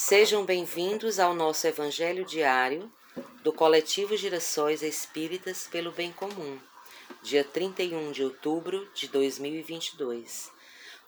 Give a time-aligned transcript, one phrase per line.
[0.00, 2.88] Sejam bem-vindos ao nosso Evangelho diário
[3.42, 6.56] do Coletivo Girassóis Espíritas pelo Bem Comum,
[7.20, 10.52] dia 31 de outubro de 2022.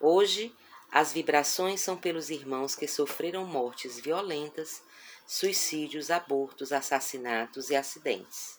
[0.01, 0.53] Hoje,
[0.91, 4.83] as vibrações são pelos irmãos que sofreram mortes violentas,
[5.25, 8.59] suicídios, abortos, assassinatos e acidentes.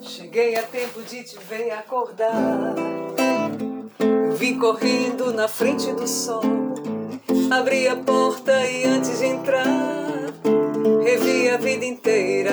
[0.00, 2.76] Cheguei a tempo de te ver acordar.
[3.98, 6.67] Eu vim correndo na frente do sol
[7.50, 9.64] Abri a porta e antes de entrar,
[11.02, 12.52] revi a vida inteira.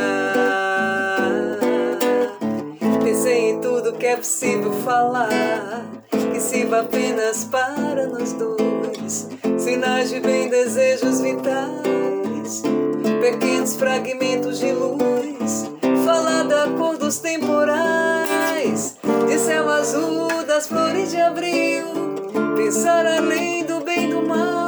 [3.03, 9.27] Pensei em tudo que é possível falar, que sirva apenas para nós dois.
[9.57, 12.63] Sinais de bem, desejos vitais,
[13.19, 15.69] pequenos fragmentos de luz.
[16.05, 18.95] Falar da cor dos temporais,
[19.27, 21.83] de céu azul, das flores de abril.
[22.55, 24.64] Pensar além do bem do mal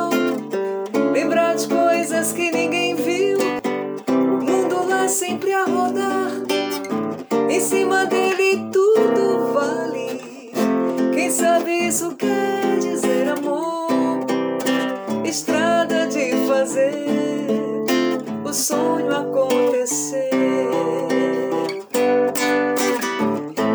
[1.17, 3.39] lembrar de coisas que ninguém viu.
[4.07, 6.31] O mundo lá sempre a rodar,
[7.49, 10.51] em cima dele tudo vale.
[11.15, 14.27] Quem sabe isso quer dizer amor?
[15.25, 17.07] Estrada de fazer
[18.45, 20.29] o sonho acontecer.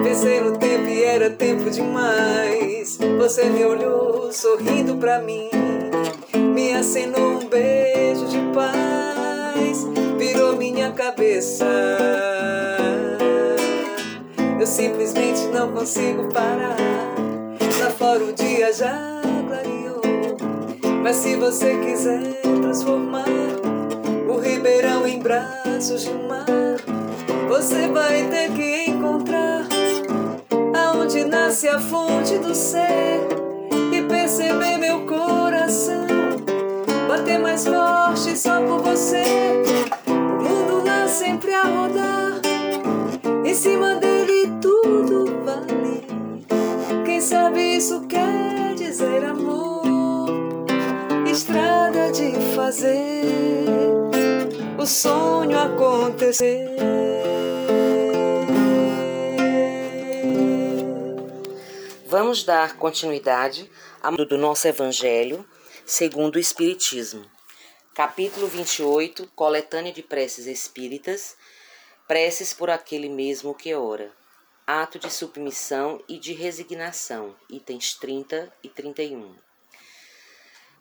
[0.05, 2.97] Pensei no tempo e era tempo demais.
[3.19, 5.62] Você me olhou sorrindo pra mim
[6.63, 9.85] me acenou um beijo de paz,
[10.17, 11.67] virou minha cabeça.
[14.61, 16.77] Eu simplesmente não consigo parar.
[17.81, 20.03] Lá fora o dia já clareou.
[21.03, 23.25] Mas se você quiser transformar
[24.29, 26.47] o Ribeirão em braços de mar,
[27.49, 29.67] você vai ter que encontrar
[30.77, 33.19] aonde nasce a fonte do ser
[33.93, 35.42] e perceber meu coração
[37.23, 39.23] bater mais forte só por você.
[40.07, 42.41] O mundo lá sempre a rodar,
[43.45, 46.03] em cima dele tudo vale.
[47.05, 50.67] Quem sabe isso quer dizer amor,
[51.31, 53.25] estrada de fazer
[54.77, 56.77] o sonho acontecer.
[62.09, 63.71] Vamos dar continuidade
[64.29, 65.47] do nosso Evangelho
[65.85, 67.29] segundo o Espiritismo.
[67.95, 71.37] Capítulo 28, Coletânea de Preces Espíritas,
[72.07, 74.13] Preces por aquele mesmo que ora.
[74.67, 79.35] Ato de submissão e de resignação, itens 30 e 31.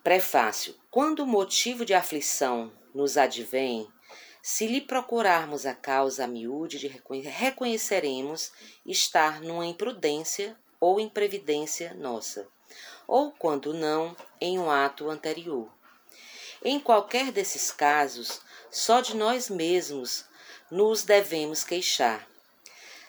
[0.04, 0.74] Prefácio.
[0.90, 3.88] Quando o motivo de aflição nos advém,
[4.40, 6.86] se lhe procurarmos a causa a miúde,
[7.24, 8.52] reconheceremos
[8.86, 12.48] estar numa imprudência ou imprevidência nossa
[13.06, 15.72] ou, quando não, em um ato anterior.
[16.64, 18.40] Em qualquer desses casos,
[18.72, 20.24] só de nós mesmos
[20.68, 22.28] nos devemos queixar.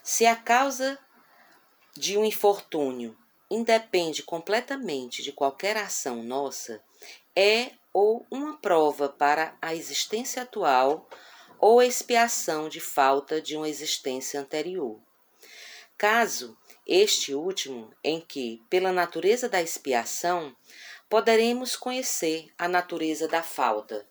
[0.04, 1.00] Se a causa
[1.98, 3.18] de um infortúnio
[3.50, 6.84] independe completamente de qualquer ação nossa,
[7.36, 11.10] é ou uma prova para a existência atual
[11.60, 15.00] ou expiação de falta de uma existência anterior.
[15.98, 16.56] Caso
[16.86, 20.54] este último, em que, pela natureza da expiação,
[21.14, 24.04] poderemos conhecer a natureza da falta,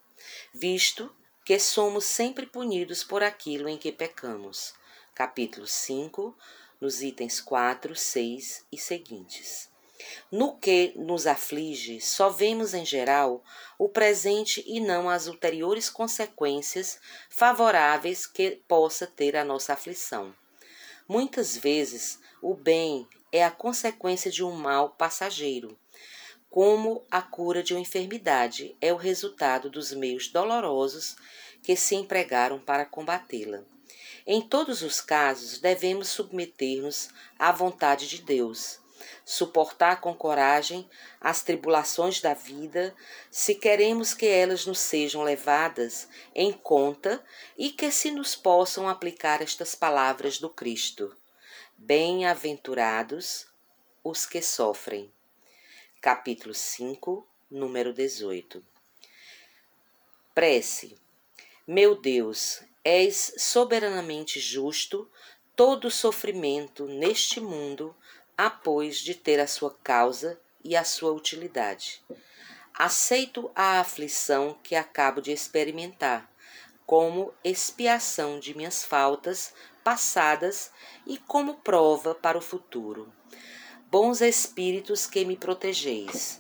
[0.55, 1.13] visto
[1.45, 4.73] que somos sempre punidos por aquilo em que pecamos.
[5.13, 6.33] Capítulo 5,
[6.81, 9.69] nos itens 4, 6 e seguintes.
[10.31, 13.43] No que nos aflige, só vemos em geral
[13.77, 20.33] o presente e não as ulteriores consequências favoráveis que possa ter a nossa aflição.
[21.09, 25.77] Muitas vezes o bem é a consequência de um mal passageiro,
[26.53, 31.17] como a cura de uma enfermidade é o resultado dos meios dolorosos
[31.63, 33.63] que se empregaram para combatê-la.
[34.27, 37.09] Em todos os casos, devemos submeter-nos
[37.39, 38.79] à vontade de Deus,
[39.25, 40.87] suportar com coragem
[41.19, 42.95] as tribulações da vida,
[43.31, 47.25] se queremos que elas nos sejam levadas em conta
[47.57, 51.17] e que se nos possam aplicar estas palavras do Cristo.
[51.79, 53.47] Bem-aventurados
[54.05, 55.11] os que sofrem.
[56.03, 58.61] Capítulo 5, número 18.
[60.35, 60.99] Prece.
[61.65, 65.09] Meu Deus, és soberanamente justo,
[65.55, 67.95] todo sofrimento neste mundo
[68.37, 72.03] após de ter a sua causa e a sua utilidade.
[72.75, 76.29] Aceito a aflição que acabo de experimentar,
[76.85, 79.55] como expiação de minhas faltas
[79.85, 80.73] passadas
[81.07, 83.13] e como prova para o futuro.
[83.93, 86.39] Bons espíritos que me protegeis,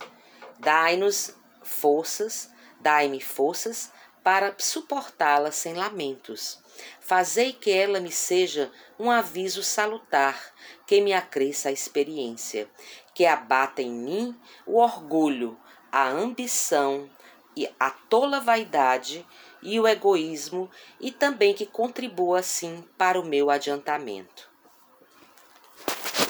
[0.58, 2.50] dai-nos forças,
[2.80, 3.92] dai-me forças
[4.24, 6.58] para suportá-la sem lamentos.
[6.98, 10.42] Fazei que ela me seja um aviso salutar,
[10.86, 12.70] que me acresça a experiência,
[13.14, 15.60] que abata em mim o orgulho,
[15.92, 17.10] a ambição
[17.54, 19.26] e a tola vaidade
[19.62, 24.51] e o egoísmo e também que contribua assim para o meu adiantamento.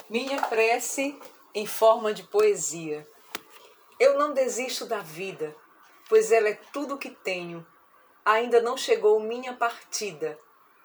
[0.09, 1.17] Minha prece
[1.55, 3.07] em forma de poesia.
[3.97, 5.55] Eu não desisto da vida,
[6.09, 7.65] pois ela é tudo que tenho.
[8.25, 10.37] Ainda não chegou minha partida,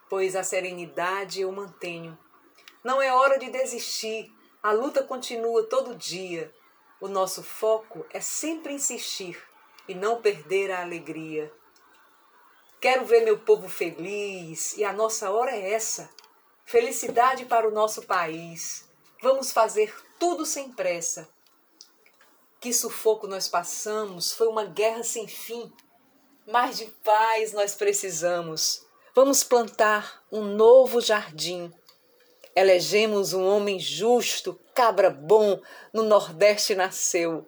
[0.08, 2.16] pois a serenidade eu mantenho.
[2.84, 4.32] Não é hora de desistir,
[4.62, 6.54] a luta continua todo dia.
[7.00, 9.36] O nosso foco é sempre insistir
[9.88, 11.52] e não perder a alegria.
[12.80, 16.08] Quero ver meu povo feliz e a nossa hora é essa.
[16.64, 18.87] Felicidade para o nosso país.
[19.20, 21.28] Vamos fazer tudo sem pressa.
[22.60, 25.72] Que sufoco nós passamos, foi uma guerra sem fim.
[26.46, 28.86] Mas de paz nós precisamos.
[29.16, 31.72] Vamos plantar um novo jardim.
[32.54, 35.60] Elegemos um homem justo, cabra bom,
[35.92, 37.44] no Nordeste nasceu.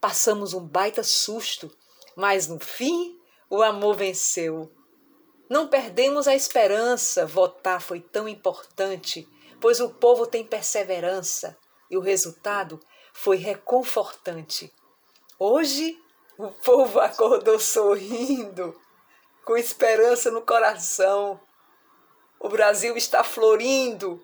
[0.00, 1.76] Passamos um baita susto,
[2.14, 3.18] mas no fim
[3.48, 4.70] o amor venceu.
[5.48, 9.28] Não perdemos a esperança, votar foi tão importante
[9.60, 11.56] pois o povo tem perseverança
[11.90, 12.80] e o resultado
[13.12, 14.72] foi reconfortante.
[15.38, 15.96] Hoje
[16.38, 18.74] o povo acordou sorrindo,
[19.44, 21.40] com esperança no coração.
[22.38, 24.22] O Brasil está florindo,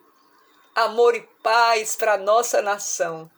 [0.75, 3.31] amor e paz para nossa nação.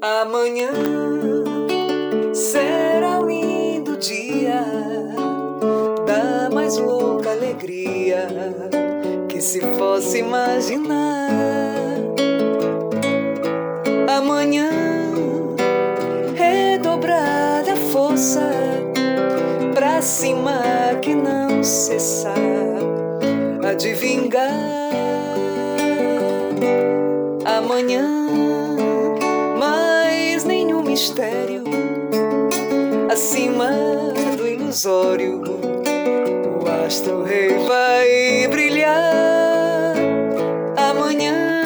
[0.00, 1.21] Amanhã
[6.72, 8.28] mais louca alegria
[9.28, 11.28] que se possa imaginar.
[14.08, 14.70] Amanhã
[16.34, 18.48] redobrar a força
[19.74, 20.62] pra cima
[21.02, 22.36] que não cessar
[23.68, 24.50] a de vingar.
[27.44, 28.08] Amanhã
[29.58, 31.64] mais nenhum mistério
[33.10, 33.70] acima
[34.36, 35.42] do ilusório
[36.84, 39.94] astro rei vai brilhar
[40.76, 41.62] amanhã.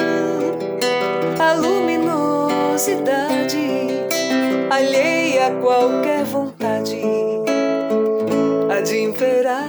[1.38, 3.88] A luminosidade
[4.70, 7.00] alheia a qualquer vontade
[8.70, 9.62] a de imperar,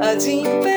[0.00, 0.73] a de imperar.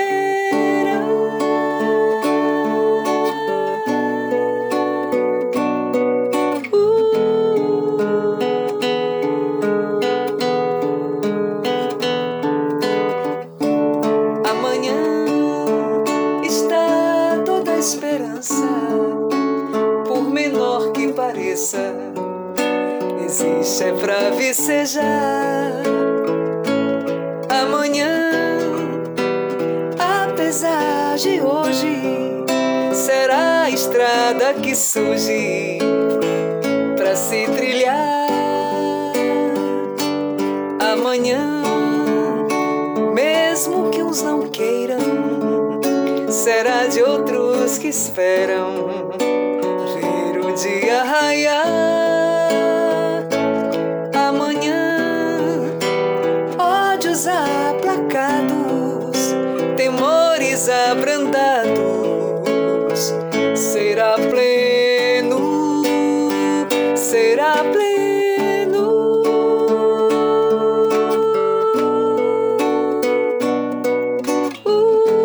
[24.57, 25.71] Vicejar.
[27.47, 28.31] Amanhã,
[29.99, 32.43] apesar de hoje,
[32.91, 35.77] será a estrada que surge
[36.95, 38.27] pra se trilhar.
[40.91, 41.61] Amanhã,
[43.13, 44.97] mesmo que uns não queiram,
[46.29, 51.36] será de outros que esperam ver o dia raiar.
[60.67, 61.77] Abrandados,
[63.55, 65.83] será pleno,
[66.95, 69.21] será pleno.
[74.65, 75.17] Uh.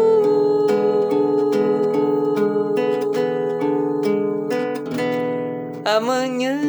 [5.87, 6.61] Amanhã.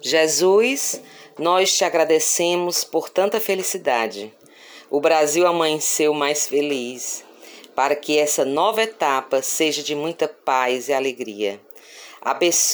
[0.00, 1.00] Jesus,
[1.38, 4.32] nós te agradecemos por tanta felicidade
[4.90, 7.24] o Brasil amanheceu mais feliz,
[7.74, 11.60] para que essa nova etapa seja de muita paz e alegria.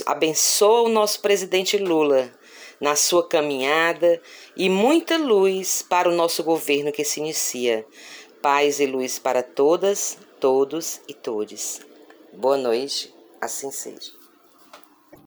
[0.06, 2.32] Abençoa o nosso presidente Lula
[2.80, 4.20] na sua caminhada
[4.56, 7.86] e muita luz para o nosso governo que se inicia.
[8.42, 11.80] Paz e luz para todas, todos e todes.
[12.32, 14.23] Boa noite, assim seja.